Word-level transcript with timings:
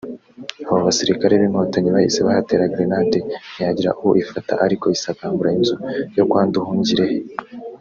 abo 0.67 0.79
basirikire 0.87 1.33
b’inkotanyi 1.41 1.89
bahise 1.95 2.19
bahatera 2.27 2.71
grenade 2.73 3.19
ntiyagira 3.53 3.91
uwo 4.01 4.11
ifata 4.23 4.53
ariko 4.65 4.85
isakambura 4.95 5.49
inzu 5.57 5.75
yo 6.17 6.23
kwa 6.29 6.41
Nduhungirehe 6.47 7.17